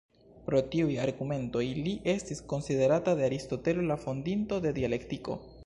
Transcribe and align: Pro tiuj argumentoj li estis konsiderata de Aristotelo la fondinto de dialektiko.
Pro 0.45 0.61
tiuj 0.75 0.95
argumentoj 1.03 1.61
li 1.87 1.93
estis 2.13 2.41
konsiderata 2.55 3.15
de 3.21 3.29
Aristotelo 3.29 3.87
la 3.93 4.01
fondinto 4.07 4.61
de 4.65 4.77
dialektiko. 4.83 5.39